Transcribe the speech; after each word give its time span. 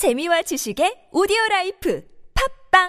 재미와 0.00 0.40
지식의 0.40 1.12
오디오 1.12 1.36
라이프 1.50 2.02
팟빵 2.72 2.88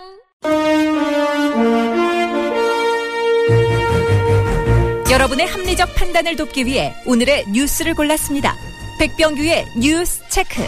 여러분의 5.12 5.46
합리적 5.46 5.94
판단을 5.94 6.38
돕기 6.38 6.66
위해 6.66 6.94
오늘의 7.06 7.48
뉴스를 7.52 7.96
골랐습니다. 7.96 8.56
백병규의 8.98 9.66
뉴스 9.82 10.22
체크. 10.30 10.62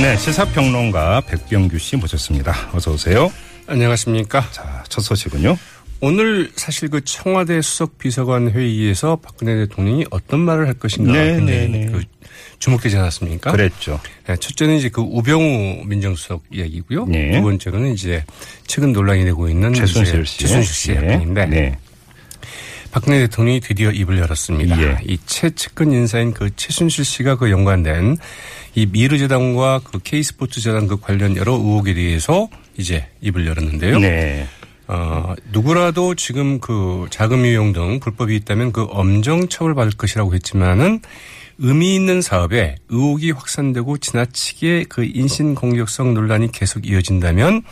네, 0.00 0.16
시사평론가 0.16 1.20
백병규 1.26 1.78
씨 1.78 1.96
모셨습니다. 1.96 2.70
어서 2.72 2.92
오세요. 2.92 3.30
안녕하십니까. 3.66 4.50
자, 4.52 4.84
첫 4.88 5.02
소식은요. 5.02 5.54
오늘 6.00 6.50
사실 6.54 6.88
그 6.88 7.04
청와대 7.04 7.60
수석 7.60 7.98
비서관 7.98 8.50
회의에서 8.50 9.16
박근혜 9.16 9.56
대통령이 9.56 10.06
어떤 10.10 10.40
말을 10.40 10.66
할 10.66 10.74
것인가 10.74 11.12
네, 11.12 11.40
네, 11.40 11.66
네. 11.66 11.86
그 11.86 12.04
주목되지 12.58 12.96
않았습니까? 12.96 13.52
그랬죠. 13.52 14.00
네, 14.26 14.36
첫째는 14.36 14.76
이제 14.76 14.88
그 14.88 15.00
우병우 15.00 15.84
민정수석 15.86 16.42
이야기고요. 16.52 17.06
네. 17.06 17.32
두 17.32 17.42
번째는 17.42 17.92
이제 17.92 18.24
최근 18.66 18.92
논란이 18.92 19.24
되고 19.24 19.48
있는 19.48 19.72
최순실 19.72 20.26
씨. 20.26 20.38
최순실 20.38 20.74
씨의 20.74 21.00
네. 21.00 21.06
건인데 21.18 21.46
네. 21.46 21.78
박근혜 22.90 23.20
대통령이 23.20 23.60
드디어 23.60 23.90
입을 23.90 24.18
열었습니다. 24.18 24.82
예. 24.82 24.98
이 25.04 25.18
최측근 25.26 25.92
인사인 25.92 26.32
그 26.32 26.50
최순실 26.56 27.04
씨가 27.04 27.36
그 27.36 27.50
연관된 27.50 28.16
이 28.74 28.86
미르재단과 28.86 29.82
그 29.84 29.98
K스포츠재단 30.02 30.88
그 30.88 30.98
관련 30.98 31.36
여러 31.36 31.52
의혹에 31.52 31.94
대해서 31.94 32.48
이제 32.76 33.06
입을 33.20 33.46
열었는데요. 33.46 33.98
네. 33.98 34.46
어, 34.86 35.34
누구라도 35.52 36.14
지금 36.14 36.60
그 36.60 37.06
자금 37.10 37.44
유용 37.44 37.74
등 37.74 38.00
불법이 38.00 38.34
있다면 38.36 38.72
그 38.72 38.86
엄정 38.90 39.48
처벌받을 39.48 39.92
것이라고 39.92 40.34
했지만은 40.34 41.00
의미 41.58 41.94
있는 41.94 42.22
사업에 42.22 42.76
의혹이 42.88 43.32
확산되고 43.32 43.98
지나치게 43.98 44.84
그 44.88 45.04
인신 45.04 45.54
공격성 45.54 46.14
논란이 46.14 46.52
계속 46.52 46.86
이어진다면 46.86 47.62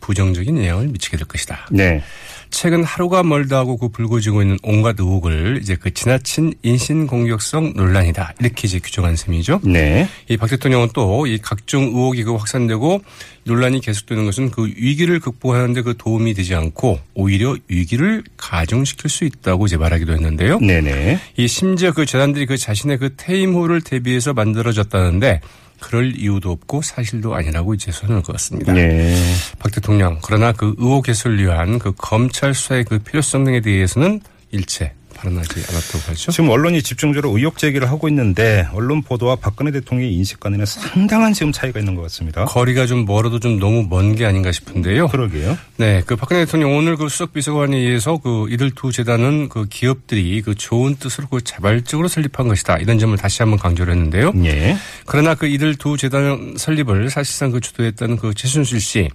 부정적인 0.00 0.58
영향을 0.58 0.88
미치게 0.88 1.16
될 1.16 1.26
것이다. 1.26 1.68
네. 1.70 2.02
최근 2.50 2.82
하루가 2.84 3.22
멀다 3.22 3.58
하고 3.58 3.76
그 3.76 3.88
불거지고 3.88 4.42
있는 4.42 4.58
온갖 4.62 4.96
의혹을 4.98 5.58
이제 5.62 5.76
그 5.76 5.92
지나친 5.92 6.54
인신 6.62 7.06
공격성 7.06 7.74
논란이다. 7.76 8.34
이렇게 8.40 8.66
이제 8.68 8.78
규정한 8.78 9.16
셈이죠. 9.16 9.60
네. 9.64 10.08
이 10.28 10.36
박 10.36 10.48
대통령은 10.50 10.88
또 10.94 11.26
이 11.26 11.38
각종 11.38 11.84
의혹이 11.84 12.24
그 12.24 12.34
확산되고 12.34 13.02
논란이 13.44 13.80
계속되는 13.80 14.24
것은 14.26 14.50
그 14.50 14.66
위기를 14.66 15.20
극복하는데 15.20 15.82
그 15.82 15.94
도움이 15.96 16.34
되지 16.34 16.54
않고 16.54 16.98
오히려 17.14 17.56
위기를 17.68 18.22
가중시킬 18.36 19.10
수 19.10 19.24
있다고 19.24 19.66
이제 19.66 19.76
말하기도 19.76 20.12
했는데요. 20.12 20.58
네네. 20.60 21.18
이 21.36 21.48
심지어 21.48 21.92
그 21.92 22.06
재단들이 22.06 22.46
그 22.46 22.56
자신의 22.56 22.98
그 22.98 23.14
퇴임 23.16 23.54
후를 23.54 23.80
대비해서 23.80 24.32
만들어졌다는데 24.32 25.40
그럴 25.80 26.14
이유도 26.16 26.50
없고 26.50 26.82
사실도 26.82 27.34
아니라고 27.34 27.74
이제 27.74 27.92
선을 27.92 28.22
그었습니다. 28.22 28.72
네. 28.72 29.16
박 29.58 29.70
대통령 29.72 30.18
그러나 30.22 30.52
그 30.52 30.74
의혹 30.78 31.08
해소를 31.08 31.38
위한 31.38 31.78
그 31.78 31.92
검찰 31.96 32.54
수사의 32.54 32.84
그 32.84 32.98
필요성 32.98 33.44
등에 33.44 33.60
대해서는 33.60 34.20
일체 34.50 34.92
발언하지 35.18 35.60
않았다고 35.68 36.10
하죠. 36.10 36.32
지금 36.32 36.50
언론이 36.50 36.82
집중적으로 36.82 37.36
의혹 37.36 37.58
제기를 37.58 37.88
하고 37.90 38.08
있는데 38.08 38.66
언론 38.72 39.02
보도와 39.02 39.36
박근혜 39.36 39.70
대통령의 39.70 40.14
인식관에는 40.14 40.64
상당한 40.66 41.32
지금 41.32 41.52
차이가 41.52 41.78
있는 41.78 41.94
것 41.94 42.02
같습니다. 42.02 42.44
거리가 42.44 42.86
좀 42.86 43.04
멀어도 43.04 43.38
좀 43.38 43.58
너무 43.58 43.86
먼 43.88 44.08
게 44.14 44.24
아닌가 44.24 44.50
싶은데요. 44.50 45.08
그러게요. 45.08 45.58
네, 45.76 46.02
그 46.06 46.16
박근혜 46.16 46.44
대통령 46.44 46.76
오늘 46.76 46.96
그 46.96 47.08
수석 47.08 47.32
비서관에 47.32 47.76
의해서 47.76 48.16
그 48.16 48.46
이들 48.50 48.70
두 48.72 48.90
재단은 48.90 49.48
그 49.48 49.66
기업들이 49.66 50.40
그 50.42 50.54
좋은 50.54 50.96
뜻으로 50.96 51.28
그 51.28 51.42
자발적으로 51.42 52.08
설립한 52.08 52.48
것이다 52.48 52.78
이런 52.78 52.98
점을 52.98 53.16
다시 53.16 53.42
한번 53.42 53.58
강조를 53.58 53.92
했는데요. 53.92 54.32
예. 54.44 54.76
그러나 55.06 55.34
그 55.34 55.46
이들 55.46 55.76
두 55.76 55.96
재단 55.96 56.54
설립을 56.56 57.10
사실상 57.10 57.50
그 57.50 57.60
주도했다는 57.60 58.16
그 58.16 58.34
최순실 58.34 58.80
씨, 58.80 59.08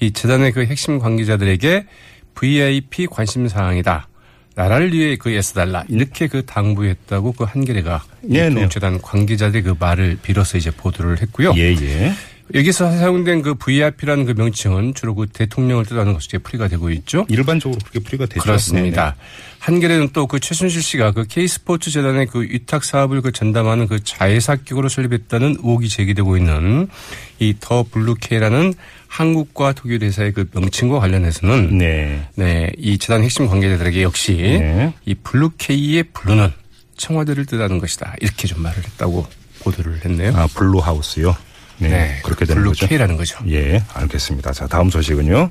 이 0.00 0.12
재단의 0.12 0.52
그 0.52 0.64
핵심 0.64 0.98
관계자들에게 0.98 1.86
VIP 2.34 3.06
관심 3.06 3.46
사항이다. 3.48 4.08
나라를 4.54 4.92
위해 4.92 5.16
그 5.16 5.30
애써달라 5.30 5.84
이렇게 5.88 6.28
그 6.28 6.44
당부했다고 6.44 7.32
그 7.32 7.44
한겨레가 7.44 8.04
네, 8.22 8.46
이두 8.46 8.60
네. 8.60 8.68
재단 8.68 9.00
관계자들의 9.00 9.62
그 9.62 9.74
말을 9.78 10.18
빌어서 10.22 10.58
이제 10.58 10.70
보도를 10.70 11.20
했고요. 11.22 11.54
예, 11.56 11.74
예. 11.74 12.12
여기서 12.54 12.90
사용된 12.98 13.42
그 13.42 13.54
VIP라는 13.54 14.26
그 14.26 14.32
명칭은 14.36 14.94
주로 14.94 15.14
그 15.14 15.26
대통령을 15.26 15.86
뜻하는 15.86 16.12
것으로 16.12 16.40
풀이가 16.42 16.68
되고 16.68 16.90
있죠. 16.90 17.24
일반적으로 17.28 17.78
그렇게 17.80 18.00
풀이가 18.00 18.26
되죠. 18.26 18.40
그렇습니다. 18.42 19.16
한겨레는 19.60 20.10
또 20.12 20.26
그 20.26 20.40
최순실 20.40 20.82
씨가 20.82 21.12
그 21.12 21.24
K스포츠 21.24 21.90
재단의 21.90 22.26
그 22.26 22.42
위탁 22.42 22.84
사업을 22.84 23.22
그 23.22 23.32
전담하는 23.32 23.86
그 23.86 24.02
자회사 24.02 24.56
기구로 24.56 24.88
설립했다는 24.88 25.56
의혹이 25.62 25.88
제기되고 25.88 26.36
있는 26.36 26.88
이 27.38 27.54
더 27.60 27.84
블루케이라는 27.90 28.74
한국과 29.08 29.72
독일 29.72 30.02
회사의 30.02 30.32
그 30.32 30.48
명칭과 30.52 30.98
관련해서는 31.00 31.78
네. 31.78 32.26
네, 32.34 32.70
이 32.76 32.98
재단 32.98 33.22
핵심 33.22 33.46
관계자들에게 33.46 34.02
역시 34.02 34.32
네. 34.34 34.92
이 35.06 35.14
블루케이의 35.14 36.04
blue는 36.14 36.50
청와대를 36.96 37.46
뜻하는 37.46 37.78
것이다. 37.78 38.14
이렇게 38.20 38.46
좀 38.48 38.62
말을 38.62 38.78
했다고 38.84 39.26
보도를 39.60 40.04
했네요. 40.04 40.32
아, 40.36 40.46
Blue 40.54 40.81
House요. 40.81 41.36
네. 41.82 41.88
네, 41.90 42.20
그렇게 42.22 42.44
되는 42.44 42.64
거죠. 42.64 42.80
블루케이라는 42.86 43.16
거죠. 43.16 43.38
예, 43.48 43.82
알겠습니다. 43.94 44.52
자, 44.52 44.66
다음 44.66 44.90
소식은요. 44.90 45.50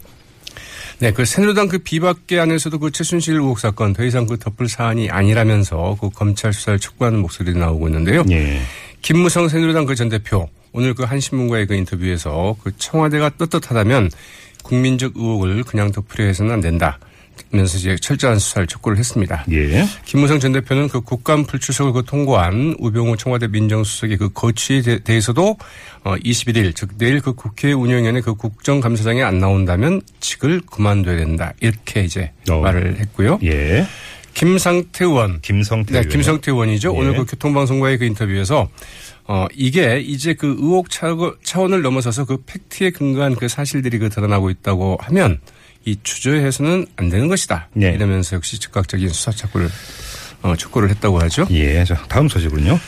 네, 1.00 1.12
그 1.12 1.26
새누리당 1.26 1.68
그 1.68 1.80
비박계 1.80 2.40
안에서도 2.40 2.78
그 2.78 2.92
최순실 2.92 3.34
의혹 3.36 3.60
사건 3.60 3.94
더 3.94 4.04
이상 4.04 4.28
그 4.28 4.38
덮을 4.38 4.68
사안이 4.70 5.10
아니라면서 5.10 5.98
그 6.00 6.10
검찰 6.12 6.54
수사를 6.54 6.78
촉구하는 6.80 7.20
목소리도 7.20 7.58
나오고 7.60 7.88
있는데요. 7.88 8.24
예. 8.30 8.62
김무성 9.02 9.48
새누리당 9.50 9.86
그 9.86 9.96
전 9.96 10.10
대표 10.10 10.48
오늘 10.74 10.94
그 10.94 11.04
한 11.04 11.20
신문과의 11.20 11.66
그 11.66 11.74
인터뷰에서 11.74 12.56
그 12.64 12.72
청와대가 12.78 13.32
떳떳하다면 13.38 14.12
국민적 14.64 15.14
의혹을 15.16 15.64
그냥 15.64 15.92
덮으려 15.92 16.26
해서는 16.26 16.52
안 16.52 16.62
된다. 16.62 17.00
면서 17.52 17.78
이제 17.78 17.96
철저한 17.98 18.40
수사를 18.40 18.66
촉구를 18.68 18.98
했습니다. 18.98 19.46
예. 19.52 19.86
김무성 20.06 20.40
전 20.40 20.54
대표는 20.54 20.88
그 20.88 21.02
국감 21.02 21.46
불출석을 21.46 21.92
그 21.94 22.04
통과한 22.06 22.76
우병우 22.80 23.18
청와대 23.18 23.48
민정수석의 23.48 24.18
그 24.18 24.30
거취에 24.34 24.82
대- 24.82 25.00
대해서도 25.00 25.58
어 26.04 26.16
21일 26.16 26.74
즉 26.76 26.98
내일 26.98 27.20
그 27.20 27.34
국회 27.34 27.74
운영위원회 27.74 28.22
그 28.22 28.36
국정감사장에 28.36 29.22
안 29.22 29.40
나온다면 29.40 30.02
직을 30.22 30.62
그만둬야 30.62 31.18
된다 31.18 31.54
이렇게 31.60 32.04
이제 32.04 32.32
어. 32.50 32.60
말을 32.62 32.98
했고요. 33.00 33.40
예. 33.44 33.86
김상태 34.34 35.04
의원 35.06 35.42
김성태. 35.42 35.92
네, 35.92 36.00
의원. 36.00 36.10
김성태 36.10 36.52
의원이죠. 36.52 36.94
예. 36.96 36.98
오늘 36.98 37.16
그 37.16 37.26
교통방송과의 37.26 37.98
그 37.98 38.06
인터뷰에서 38.06 38.70
어, 39.28 39.46
이게 39.54 40.00
이제 40.00 40.34
그 40.34 40.48
의혹 40.60 40.88
차원을 41.44 41.82
넘어서서 41.82 42.26
그 42.26 42.38
팩트에 42.46 42.92
근거한 42.92 43.36
그 43.36 43.48
사실들이 43.48 43.98
그 44.00 44.10
드러나고 44.10 44.50
있다고 44.50 44.98
하면 45.02 45.40
이 45.86 45.98
주저해서는 46.04 46.86
안 46.96 47.10
되는 47.10 47.28
것이다. 47.28 47.68
네. 47.74 47.92
이러면서 47.94 48.36
역시 48.36 48.60
즉각적인 48.60 49.10
수사 49.10 49.32
착구를 49.32 49.70
어, 50.44 50.56
촉구를 50.56 50.90
했다고 50.90 51.20
하죠. 51.22 51.48
예. 51.52 51.84
자, 51.84 51.96
다음 52.08 52.28
소식은요. 52.30 52.80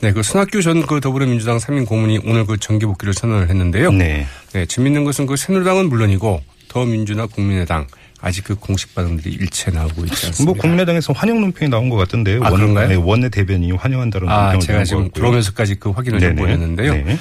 네, 0.00 0.12
그 0.12 0.22
손학규 0.22 0.62
전 0.62 0.86
그 0.86 1.00
더불어민주당 1.00 1.58
3인 1.58 1.86
고문이 1.86 2.20
오늘 2.24 2.46
그 2.46 2.56
정기 2.56 2.86
복귀를 2.86 3.12
선언을 3.14 3.50
했는데요. 3.50 3.92
네. 3.92 4.26
네, 4.52 4.66
재밌는 4.66 5.04
것은 5.04 5.26
그 5.26 5.36
새누리당은 5.36 5.88
물론이고 5.88 6.42
더민주나 6.68 7.26
국민의당 7.26 7.86
아직 8.22 8.44
그 8.44 8.54
공식 8.54 8.94
반응들이 8.94 9.34
일체 9.34 9.70
나오고 9.70 10.04
있지 10.06 10.26
않습니다. 10.26 10.44
뭐 10.44 10.54
국민의당에서 10.54 11.12
환영 11.12 11.40
논평이 11.40 11.70
나온 11.70 11.88
것 11.88 11.96
같던데요. 11.96 12.42
아, 12.44 12.50
그런가요? 12.50 12.88
네, 12.88 12.94
원내 12.94 13.28
대변인이 13.30 13.72
환영한다는 13.72 14.28
아, 14.28 14.52
논평을 14.52 14.60
제가 14.60 14.84
지금. 14.84 15.10
들어오면서까지 15.10 15.76
그 15.76 15.90
확인을 15.90 16.20
좀. 16.20 16.34
보였는데요. 16.36 16.92
네. 16.94 17.18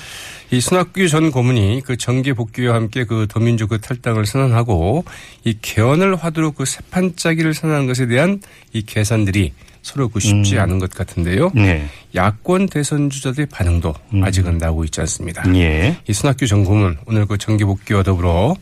이 0.51 0.61
손학규 0.61 1.07
전 1.07 1.31
고문이 1.31 1.83
그 1.85 1.95
정계 1.95 2.33
복귀와 2.33 2.75
함께 2.75 3.03
그 3.05 3.27
더민주 3.29 3.67
그 3.67 3.79
탈당을 3.79 4.25
선언하고 4.25 5.05
이 5.43 5.57
개헌을 5.61 6.15
화두로 6.15 6.51
그 6.53 6.65
세판 6.65 7.15
짜기를 7.15 7.53
선언한 7.53 7.85
것에 7.85 8.07
대한 8.07 8.41
이 8.73 8.81
계산들이 8.81 9.53
서로 9.81 10.09
그 10.09 10.19
쉽지 10.19 10.55
음. 10.55 10.61
않은 10.61 10.79
것 10.79 10.91
같은데요. 10.91 11.51
네. 11.55 11.88
야권 12.15 12.67
대선 12.67 13.09
주자들의 13.09 13.47
반응도 13.47 13.93
아직은 14.23 14.57
나오고 14.57 14.83
있지 14.85 15.00
않습니다. 15.01 15.44
예. 15.56 15.97
이 16.07 16.13
손학규 16.13 16.47
전 16.47 16.65
고문 16.65 16.97
오늘 17.06 17.25
그 17.25 17.38
정계 17.38 17.65
복귀와 17.65 18.03
더불어 18.03 18.56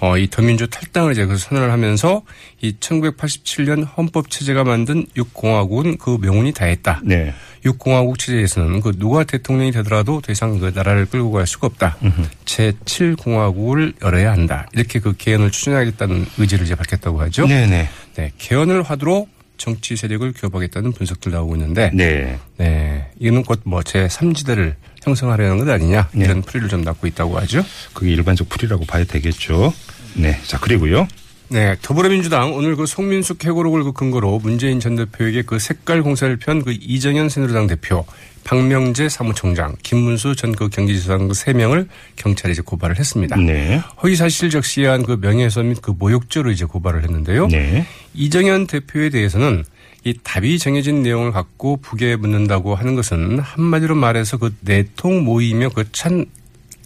어, 0.00 0.16
이 0.16 0.28
더민주 0.30 0.68
탈당을 0.68 1.12
이제 1.12 1.26
그 1.26 1.36
선언을 1.36 1.70
하면서 1.70 2.22
이 2.62 2.74
1987년 2.80 3.86
헌법 3.96 4.30
체제가 4.30 4.64
만든 4.64 5.06
육공화국은 5.16 5.98
그 5.98 6.18
명운이 6.20 6.52
다했다. 6.52 7.02
네. 7.04 7.34
육공화국 7.64 8.18
체제에서는 8.18 8.80
그 8.80 8.92
누가 8.98 9.24
대통령이 9.24 9.72
되더라도 9.72 10.20
더 10.20 10.32
이상 10.32 10.58
그 10.58 10.72
나라를 10.74 11.06
끌고 11.06 11.32
갈 11.32 11.46
수가 11.46 11.66
없다. 11.66 11.96
제7공화국을 12.44 13.94
열어야 14.02 14.32
한다. 14.32 14.68
이렇게 14.72 14.98
그 14.98 15.14
개헌을 15.16 15.50
추진하겠다는 15.50 16.26
의지를 16.38 16.64
이제 16.64 16.74
밝혔다고 16.74 17.20
하죠. 17.22 17.46
네네. 17.46 17.88
네, 18.16 18.32
개헌을 18.38 18.82
화두로 18.82 19.28
정치 19.56 19.94
세력을 19.94 20.32
규합하겠다는 20.32 20.92
분석들 20.92 21.32
나오고 21.32 21.54
있는데, 21.56 21.90
네, 21.92 22.38
네. 22.56 23.10
이거는 23.18 23.42
곧 23.42 23.60
뭐 23.64 23.80
제3지대를 23.80 24.74
형성하려는 25.02 25.58
것 25.58 25.68
아니냐 25.68 26.08
네. 26.12 26.24
이런 26.24 26.40
풀이를 26.40 26.68
좀 26.70 26.82
낳고 26.82 27.06
있다고 27.06 27.38
하죠. 27.40 27.62
그게 27.92 28.10
일반적 28.12 28.48
풀이라고 28.48 28.86
봐야 28.86 29.04
되겠죠. 29.04 29.72
네. 30.14 30.40
자, 30.46 30.58
그리고요. 30.58 31.06
네, 31.52 31.74
더불어민주당 31.82 32.54
오늘 32.54 32.76
그 32.76 32.86
송민숙 32.86 33.44
해고록을 33.44 33.82
그 33.82 33.92
근거로 33.92 34.38
문재인 34.38 34.78
전 34.78 34.94
대표에게 34.94 35.42
그 35.42 35.58
색깔 35.58 36.00
공사를 36.02 36.34
편 36.36 36.62
그 36.62 36.72
이정현 36.72 37.28
새누리당 37.28 37.66
대표 37.66 38.04
박명재 38.44 39.08
사무총장, 39.08 39.74
김문수 39.82 40.36
전 40.36 40.52
그 40.52 40.68
경기지사장 40.68 41.26
그 41.26 41.34
3명을 41.34 41.88
경찰이 42.14 42.52
이제 42.52 42.62
고발을 42.62 42.98
했습니다. 42.98 43.36
네. 43.36 43.82
허위 44.02 44.14
사실 44.14 44.48
적시한 44.48 45.02
그 45.02 45.18
명예훼손 45.20 45.70
및 45.70 45.82
그 45.82 45.90
모욕죄로 45.90 46.52
이제 46.52 46.64
고발을 46.64 47.02
했는데요. 47.02 47.48
네. 47.48 47.84
이정현 48.14 48.68
대표에 48.68 49.10
대해서는 49.10 49.64
이 50.04 50.14
답이 50.22 50.58
정해진 50.58 51.02
내용을 51.02 51.32
갖고 51.32 51.78
북에 51.78 52.14
묻는다고 52.16 52.76
하는 52.76 52.94
것은 52.94 53.40
한마디로 53.40 53.96
말해서 53.96 54.36
그 54.36 54.54
내통 54.60 55.24
모임이며 55.24 55.70
그 55.70 55.90
참, 55.92 56.24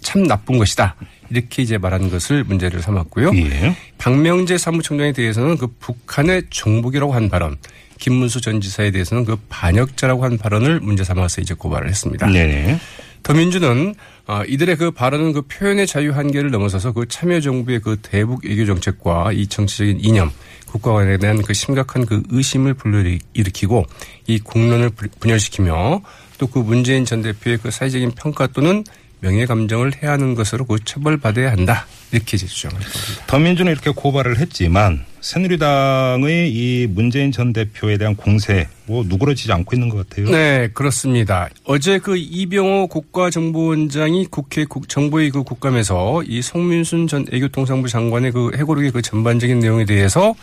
참 0.00 0.26
나쁜 0.26 0.56
것이다. 0.58 0.96
이렇게 1.34 1.62
이제 1.62 1.78
말하는 1.78 2.10
것을 2.10 2.44
문제를 2.44 2.81
삼았고요. 2.81 3.32
예. 3.34 3.76
박명재 3.98 4.56
사무총장에 4.58 5.12
대해서는 5.12 5.58
그 5.58 5.66
북한의 5.78 6.44
정복이라고 6.50 7.12
한 7.12 7.28
발언, 7.28 7.56
김문수 7.98 8.40
전 8.40 8.60
지사에 8.60 8.90
대해서는 8.90 9.25
그 9.25 9.36
반역자라고 9.48 10.25
한 10.25 10.38
발언을 10.38 10.81
문제 10.81 11.02
삼아서 11.04 11.40
이제 11.40 11.54
고발을 11.54 11.88
했습니다. 11.88 12.26
네. 12.28 12.78
더민주는 13.22 13.94
어, 14.26 14.42
이들의 14.46 14.76
그 14.76 14.90
발언은 14.90 15.32
그 15.32 15.42
표현의 15.42 15.86
자유 15.86 16.12
한계를 16.12 16.50
넘어서서 16.50 16.92
그 16.92 17.06
참여정부의 17.08 17.81
그 17.81 17.96
대북 18.00 18.44
외교 18.44 18.66
정책과 18.66 19.32
이 19.32 19.46
정치적인 19.46 19.98
이념, 20.00 20.31
국가관에 20.66 21.16
대한 21.19 21.42
그 21.42 21.54
심각한 21.54 22.06
그 22.06 22.22
의심을 22.28 22.75
불러일으키고 22.75 23.86
이 24.26 24.38
공론을 24.38 24.90
분열시키며 25.20 26.02
또 26.38 26.46
그 26.46 26.58
문재인 26.58 27.04
전 27.04 27.22
대표의 27.22 27.58
그 27.58 27.70
사회적인 27.70 28.12
평가 28.12 28.46
또는 28.46 28.84
명예 29.25 29.47
감정을 29.47 29.93
해야 30.03 30.12
하는 30.12 30.35
것으로 30.35 30.67
그 30.67 30.76
처벌받아야 30.85 31.50
한다. 31.53 31.87
이렇게 32.12 32.37
주장을 32.37 32.76
했습니다. 32.79 33.26
더민주는 33.26 33.73
이렇게 33.73 33.91
고발을 33.91 34.38
했지만 34.38 35.06
새누리당의 35.23 36.53
이 36.53 36.87
문재인 36.91 37.32
전 37.32 37.55
대표에 37.55 37.97
대한 37.97 38.17
공세 38.17 38.69
뭐 38.85 39.03
누그러지지 39.09 39.50
않고 39.50 39.75
있는 39.75 39.88
것 39.88 40.06
같아요. 40.06 40.29
네, 40.31 40.69
그렇습니다. 40.75 41.49
어제 41.65 41.99
그 41.99 42.19
이병호 42.19 42.88
국가정보원장이 42.88 44.26
국회 44.26 44.67
정보의 44.88 45.31
그 45.31 45.43
국감에서 45.43 46.23
이 46.25 46.43
송민순 46.43 47.06
전 47.06 47.25
애교통상부 47.32 47.88
장관의 47.88 48.32
그 48.32 48.50
해고록의 48.55 48.91
그 48.91 49.00
전반적인 49.00 49.59
내용에 49.59 49.87
대해서 49.87 50.35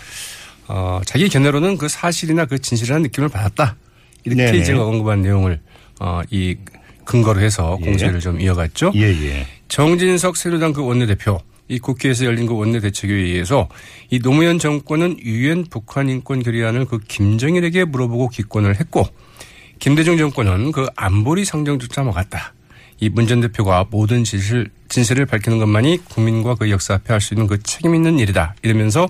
어, 0.67 1.01
자기 1.05 1.29
견해로는 1.29 1.77
그 1.77 1.87
사실이나 1.87 2.45
그 2.45 2.57
진실이라는 2.57 3.03
느낌을 3.03 3.29
받았다. 3.29 3.75
이렇게 4.23 4.45
네네. 4.45 4.63
제가 4.63 4.83
언급한 4.83 5.21
내용을 5.21 5.59
어, 5.99 6.21
이 6.31 6.55
근거로 7.05 7.39
해서 7.41 7.77
예. 7.81 7.85
공세를 7.85 8.15
예. 8.15 8.19
좀 8.19 8.39
이어갔죠. 8.39 8.91
예, 8.95 9.01
예. 9.01 9.47
정진석 9.67 10.37
새누리당 10.37 10.73
그 10.73 10.85
원내대표 10.85 11.39
이 11.67 11.79
국회에서 11.79 12.25
열린 12.25 12.47
그 12.47 12.53
원내 12.53 12.81
대책회의에서 12.81 13.69
이 14.09 14.19
노무현 14.19 14.59
정권은 14.59 15.19
유엔 15.23 15.65
북한 15.69 16.09
인권 16.09 16.43
결의안을 16.43 16.85
그 16.85 16.99
김정일에게 16.99 17.85
물어보고 17.85 18.27
기권을 18.27 18.79
했고 18.79 19.07
김대중 19.79 20.17
정권은 20.17 20.73
그 20.73 20.87
안보리 20.95 21.45
상정조차 21.45 22.03
막았다. 22.03 22.53
이 23.01 23.09
문 23.09 23.27
전 23.27 23.41
대표가 23.41 23.85
모든 23.89 24.23
진실, 24.23 24.69
진실을 24.89 25.25
밝히는 25.25 25.57
것만이 25.57 26.05
국민과 26.05 26.55
그 26.55 26.69
역사 26.69 26.93
앞에 26.93 27.13
할 27.13 27.19
수 27.21 27.33
있는 27.33 27.47
그 27.47 27.61
책임 27.63 27.95
있는 27.95 28.19
일이다. 28.19 28.55
이러면서 28.61 29.07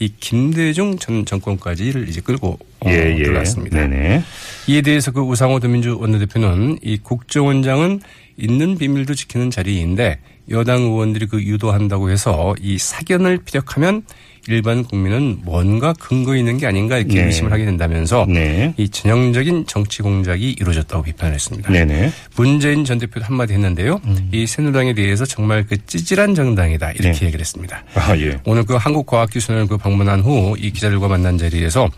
이 0.00 0.12
김대중 0.20 0.98
전 0.98 1.24
정권까지를 1.24 2.08
이제 2.08 2.20
끌고 2.20 2.58
어, 2.80 2.88
예, 2.88 3.14
예. 3.16 3.22
들어갔습니다. 3.22 3.76
네네. 3.86 4.22
이에 4.68 4.80
대해서 4.82 5.10
그 5.12 5.20
우상호 5.20 5.60
더민주 5.60 5.96
원내대표는 6.00 6.78
이 6.82 6.98
국정원장은 6.98 8.00
있는 8.36 8.76
비밀도 8.78 9.14
지키는 9.14 9.50
자리인데 9.50 10.18
여당 10.50 10.82
의원들이 10.82 11.26
그 11.26 11.42
유도한다고 11.42 12.10
해서 12.10 12.54
이 12.60 12.78
사견을 12.78 13.38
피력하면 13.44 14.02
일반 14.48 14.84
국민은 14.84 15.40
뭔가 15.42 15.92
근거 15.92 16.36
있는 16.36 16.58
게 16.58 16.66
아닌가 16.66 16.98
이렇게 16.98 17.20
네. 17.20 17.26
의심을 17.26 17.52
하게 17.52 17.64
된다면서 17.64 18.26
네. 18.28 18.74
이 18.76 18.88
전형적인 18.88 19.66
정치 19.66 20.02
공작이 20.02 20.56
이루어졌다고 20.58 21.04
비판했습니다. 21.04 21.72
네네. 21.72 22.12
문재인 22.36 22.84
전 22.84 22.98
대표도 22.98 23.24
한마디 23.24 23.52
했는데요. 23.54 24.00
음. 24.04 24.28
이 24.32 24.46
새누리당에 24.46 24.94
대해서 24.94 25.24
정말 25.24 25.64
그 25.66 25.76
찌질한 25.86 26.34
정당이다 26.34 26.92
이렇게 26.92 27.12
네. 27.12 27.26
얘기를 27.26 27.40
했습니다. 27.40 27.84
아, 27.94 28.16
예. 28.18 28.38
오늘 28.44 28.64
그 28.64 28.74
한국과학기술을 28.74 29.66
그 29.66 29.76
방문한 29.76 30.20
후 30.20 30.48
이 30.58 30.70
기자들과 30.70 31.08
만난 31.08 31.38
자리에서 31.38 31.88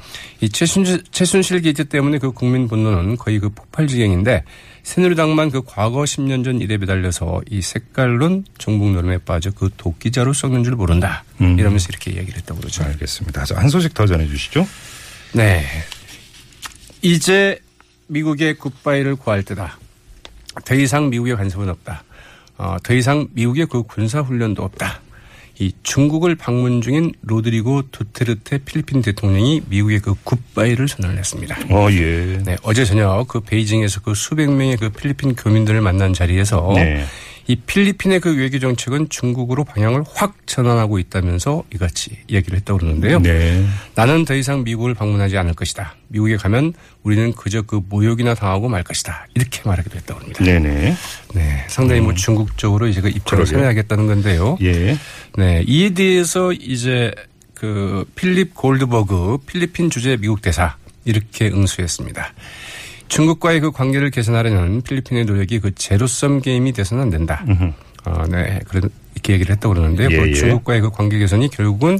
이 0.40 0.48
최순실, 0.48 1.02
최순실 1.10 1.60
게이트 1.62 1.84
때문에 1.84 2.18
그 2.18 2.32
국민 2.32 2.68
분노는 2.68 3.16
거의 3.16 3.38
그 3.38 3.48
폭발 3.50 3.86
지경인데 3.86 4.44
새누리당만 4.82 5.50
그 5.50 5.62
과거 5.64 6.02
10년 6.02 6.42
전 6.44 6.60
일에 6.60 6.78
매달려서 6.78 7.42
이 7.50 7.60
색깔론 7.60 8.44
종북 8.58 8.92
놀음에 8.92 9.18
빠져 9.18 9.50
그 9.50 9.68
도끼자루 9.76 10.32
썩는 10.32 10.64
줄 10.64 10.74
모른다. 10.76 11.24
음. 11.40 11.58
이러면서 11.58 11.88
이렇게 11.90 12.12
이야기를 12.12 12.39
했다고 12.40 12.60
그러죠. 12.60 12.84
알겠습니다. 12.84 13.44
한 13.54 13.68
소식 13.68 13.94
더 13.94 14.06
전해 14.06 14.26
주시죠. 14.26 14.66
네. 15.32 15.64
이제 17.02 17.58
미국에 18.08 18.54
goodbye를 18.54 19.16
고할 19.16 19.42
때다. 19.42 19.78
더 20.64 20.74
이상 20.74 21.10
미국의 21.10 21.36
간섭은 21.36 21.68
없다. 21.68 22.04
어, 22.58 22.76
더 22.82 22.94
이상 22.94 23.28
미국의 23.32 23.66
그 23.66 23.82
군사훈련도 23.84 24.62
없다. 24.62 25.00
이 25.58 25.72
중국을 25.82 26.36
방문 26.36 26.80
중인 26.80 27.12
로드리고 27.22 27.90
두테르테 27.90 28.58
필리핀 28.58 29.02
대통령이 29.02 29.62
미국의 29.68 30.00
그 30.00 30.14
굿바이를 30.24 30.88
선언을 30.88 31.18
했습니다. 31.18 31.56
어, 31.68 31.88
예. 31.92 32.40
네, 32.44 32.56
어제 32.62 32.84
저녁 32.86 33.28
그 33.28 33.40
베이징에서 33.40 34.00
그 34.00 34.14
수백 34.14 34.50
명의 34.50 34.78
그 34.78 34.88
필리핀 34.88 35.36
교민들을 35.36 35.82
만난 35.82 36.14
자리에서 36.14 36.72
네. 36.76 37.04
이 37.46 37.56
필리핀의 37.56 38.20
그 38.20 38.36
외교 38.36 38.58
정책은 38.58 39.08
중국으로 39.08 39.64
방향을 39.64 40.04
확 40.12 40.34
전환하고 40.46 40.98
있다면서 40.98 41.64
이같이 41.74 42.18
얘기를 42.30 42.58
했다고 42.58 42.78
그러는데요. 42.78 43.20
네. 43.20 43.66
나는 43.94 44.24
더 44.24 44.34
이상 44.34 44.64
미국을 44.64 44.94
방문하지 44.94 45.36
않을 45.38 45.54
것이다. 45.54 45.96
미국에 46.08 46.36
가면 46.36 46.74
우리는 47.02 47.32
그저 47.32 47.62
그 47.62 47.80
모욕이나 47.88 48.34
당하고 48.34 48.68
말 48.68 48.82
것이다. 48.82 49.26
이렇게 49.34 49.62
말하기도 49.64 49.96
했다고 49.96 50.20
합니다. 50.20 50.44
네네. 50.44 50.94
네. 51.34 51.64
상당히 51.68 52.00
뭐 52.00 52.10
음. 52.10 52.16
중국 52.16 52.56
적으로 52.58 52.86
이제 52.86 53.00
그 53.00 53.08
입장을 53.08 53.46
선회하겠다는 53.46 54.06
건데요. 54.06 54.58
예. 54.62 54.96
네. 55.36 55.64
이에 55.66 55.90
대해서 55.90 56.52
이제 56.52 57.12
그 57.54 58.04
필립 58.14 58.54
골드버그 58.54 59.38
필리핀 59.46 59.90
주재 59.90 60.16
미국 60.16 60.40
대사 60.40 60.76
이렇게 61.04 61.48
응수했습니다. 61.48 62.32
중국과의 63.10 63.60
그 63.60 63.72
관계를 63.72 64.10
개선하려는 64.10 64.82
필리핀의 64.82 65.26
노력이 65.26 65.58
그 65.58 65.74
제로섬 65.74 66.40
게임이 66.40 66.72
돼서는 66.72 67.02
안 67.02 67.10
된다. 67.10 67.44
어, 68.04 68.24
네. 68.28 68.60
그런 68.66 68.88
이렇게 69.14 69.34
얘기를 69.34 69.54
했다고 69.54 69.74
그러는데요. 69.74 70.08
예, 70.10 70.16
그 70.16 70.28
예. 70.28 70.32
중국과의 70.32 70.80
그 70.80 70.90
관계 70.90 71.18
개선이 71.18 71.50
결국은 71.50 71.98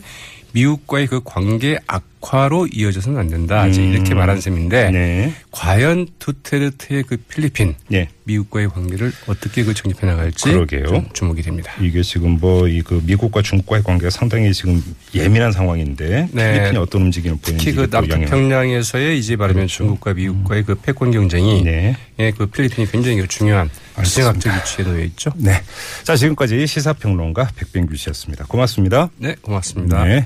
미국과의 0.52 1.06
그 1.06 1.20
관계 1.24 1.78
악화로 1.86 2.68
이어져서는 2.72 3.18
안 3.18 3.28
된다. 3.28 3.64
음. 3.66 3.72
이렇게 3.72 4.14
말한 4.14 4.40
셈인데 4.40 4.90
네. 4.90 5.32
과연 5.50 6.06
두테르트의 6.18 7.04
그 7.04 7.16
필리핀 7.16 7.74
네. 7.88 8.08
미국과의 8.24 8.68
관계를 8.68 9.12
어떻게 9.26 9.64
그 9.64 9.74
정립해 9.74 10.06
나갈지 10.06 10.52
그러게요. 10.52 11.04
주목이 11.12 11.42
됩니다. 11.42 11.72
이게 11.80 12.02
지금 12.02 12.38
뭐 12.38 12.68
이 12.68 12.82
그 12.82 13.00
미국과 13.04 13.42
중국과의 13.42 13.82
관계가 13.82 14.10
상당히 14.10 14.52
지금 14.52 14.82
예민한 15.14 15.52
상황인데 15.52 16.28
네. 16.32 16.52
필리핀이 16.52 16.76
어떤 16.78 17.02
움직임을 17.02 17.38
보이는지 17.42 17.64
특히 17.64 17.76
그 17.76 17.88
남태평양에서의 17.90 19.18
이제 19.18 19.36
말하면 19.36 19.66
그렇죠. 19.66 19.76
중국과 19.76 20.14
미국과의 20.14 20.64
그 20.64 20.74
패권 20.76 21.10
경쟁이 21.10 21.62
네. 21.62 21.96
예, 22.18 22.30
그 22.32 22.46
필리핀이 22.46 22.90
굉장히 22.90 23.26
중요한 23.28 23.68
지정학적 24.02 24.52
위치에 24.54 24.84
놓여 24.84 25.04
있죠. 25.04 25.30
네. 25.36 25.60
자 26.04 26.16
지금까지 26.16 26.66
시사평론가 26.66 27.50
백병규 27.56 27.96
씨였습니다. 27.96 28.44
고맙습니다. 28.46 29.10
네, 29.16 29.34
고맙습니다. 29.40 30.04
네. 30.04 30.18